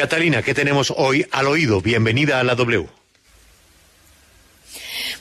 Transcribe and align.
Catalina, 0.00 0.40
¿qué 0.40 0.54
tenemos 0.54 0.94
hoy 0.96 1.26
al 1.30 1.46
oído? 1.46 1.82
Bienvenida 1.82 2.40
a 2.40 2.42
la 2.42 2.54
W. 2.54 2.88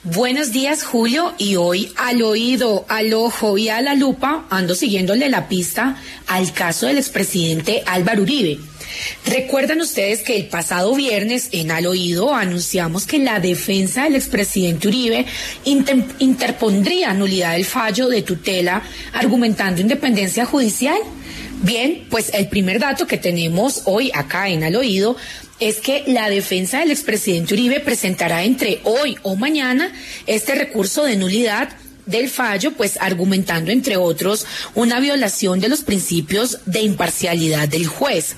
Buenos 0.03 0.53
días, 0.53 0.85
Julio, 0.85 1.33
y 1.37 1.57
hoy 1.57 1.91
al 1.97 2.21
oído, 2.21 2.85
al 2.87 3.13
ojo 3.13 3.57
y 3.57 3.67
a 3.67 3.81
la 3.81 3.93
lupa 3.95 4.45
ando 4.49 4.75
siguiéndole 4.75 5.27
la 5.27 5.49
pista 5.49 5.97
al 6.27 6.53
caso 6.53 6.87
del 6.87 6.97
expresidente 6.97 7.83
Álvaro 7.85 8.21
Uribe. 8.21 8.57
Recuerdan 9.25 9.81
ustedes 9.81 10.21
que 10.21 10.37
el 10.37 10.47
pasado 10.47 10.95
viernes 10.95 11.49
en 11.51 11.71
Al 11.71 11.85
Oído 11.85 12.33
anunciamos 12.33 13.05
que 13.05 13.19
la 13.19 13.41
defensa 13.41 14.05
del 14.05 14.15
expresidente 14.15 14.87
Uribe 14.87 15.25
interpondría 15.65 17.13
nulidad 17.13 17.51
del 17.51 17.65
fallo 17.65 18.07
de 18.07 18.21
tutela 18.21 18.81
argumentando 19.11 19.81
independencia 19.81 20.45
judicial. 20.45 20.99
Bien, 21.61 22.05
pues 22.09 22.31
el 22.33 22.47
primer 22.47 22.79
dato 22.79 23.05
que 23.05 23.17
tenemos 23.17 23.81
hoy 23.83 24.11
acá 24.13 24.47
en 24.47 24.63
Al 24.63 24.77
Oído 24.77 25.17
es 25.59 25.81
que 25.81 26.03
la 26.07 26.29
defensa 26.29 26.79
del 26.79 26.91
expresidente 26.91 27.53
Uribe 27.53 27.81
presentará 27.81 28.45
entre 28.45 28.79
hoy 28.85 29.17
o 29.23 29.35
mañana 29.35 29.91
este 30.25 30.55
recurso 30.55 31.03
de 31.03 31.17
nulidad 31.17 31.69
del 32.05 32.29
fallo, 32.29 32.71
pues 32.71 32.97
argumentando, 33.01 33.71
entre 33.71 33.97
otros, 33.97 34.45
una 34.73 35.01
violación 35.01 35.59
de 35.59 35.67
los 35.67 35.81
principios 35.81 36.59
de 36.65 36.81
imparcialidad 36.81 37.67
del 37.67 37.87
juez. 37.87 38.37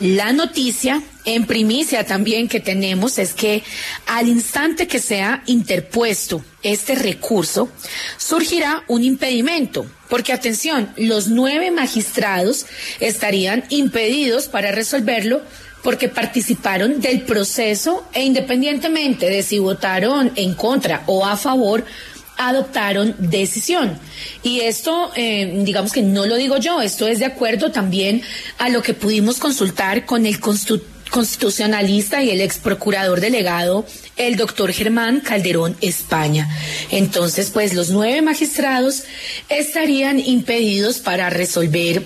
La 0.00 0.32
noticia 0.32 1.00
en 1.24 1.46
primicia 1.46 2.04
también 2.04 2.48
que 2.48 2.58
tenemos 2.58 3.18
es 3.18 3.34
que 3.34 3.62
al 4.06 4.26
instante 4.26 4.88
que 4.88 4.98
sea 4.98 5.44
interpuesto 5.46 6.44
este 6.62 6.96
recurso, 6.96 7.68
surgirá 8.18 8.82
un 8.88 9.04
impedimento, 9.04 9.86
porque 10.12 10.34
atención, 10.34 10.90
los 10.98 11.28
nueve 11.28 11.70
magistrados 11.70 12.66
estarían 13.00 13.64
impedidos 13.70 14.46
para 14.46 14.70
resolverlo 14.70 15.40
porque 15.82 16.10
participaron 16.10 17.00
del 17.00 17.22
proceso 17.22 18.06
e 18.12 18.22
independientemente 18.22 19.30
de 19.30 19.42
si 19.42 19.58
votaron 19.58 20.30
en 20.36 20.52
contra 20.52 21.02
o 21.06 21.24
a 21.24 21.38
favor, 21.38 21.86
adoptaron 22.36 23.14
decisión. 23.20 23.98
Y 24.42 24.60
esto, 24.60 25.12
eh, 25.16 25.62
digamos 25.64 25.92
que 25.92 26.02
no 26.02 26.26
lo 26.26 26.36
digo 26.36 26.58
yo, 26.58 26.82
esto 26.82 27.08
es 27.08 27.18
de 27.18 27.24
acuerdo 27.24 27.72
también 27.72 28.20
a 28.58 28.68
lo 28.68 28.82
que 28.82 28.92
pudimos 28.92 29.38
consultar 29.38 30.04
con 30.04 30.26
el 30.26 30.40
constitucionalista 31.12 32.22
y 32.22 32.30
el 32.30 32.40
ex 32.40 32.56
procurador 32.56 33.20
delegado, 33.20 33.84
el 34.16 34.36
doctor 34.36 34.72
Germán 34.72 35.20
Calderón 35.20 35.76
España. 35.82 36.48
Entonces, 36.90 37.50
pues 37.50 37.74
los 37.74 37.90
nueve 37.90 38.22
magistrados 38.22 39.04
estarían 39.50 40.18
impedidos 40.18 41.00
para 41.00 41.28
resolver 41.28 42.02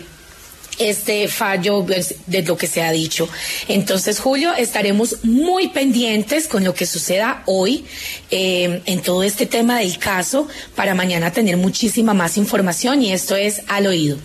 este 0.78 1.28
fallo 1.28 1.86
pues, 1.86 2.16
de 2.26 2.42
lo 2.42 2.56
que 2.56 2.66
se 2.66 2.82
ha 2.82 2.90
dicho. 2.90 3.28
Entonces, 3.68 4.18
Julio, 4.18 4.52
estaremos 4.54 5.24
muy 5.24 5.68
pendientes 5.68 6.48
con 6.48 6.64
lo 6.64 6.74
que 6.74 6.84
suceda 6.84 7.44
hoy 7.46 7.86
eh, 8.32 8.82
en 8.86 9.02
todo 9.02 9.22
este 9.22 9.46
tema 9.46 9.78
del 9.78 9.98
caso 9.98 10.48
para 10.74 10.96
mañana 10.96 11.32
tener 11.32 11.56
muchísima 11.56 12.12
más 12.12 12.36
información 12.36 13.02
y 13.02 13.12
esto 13.12 13.36
es 13.36 13.62
al 13.68 13.86
oído. 13.86 14.18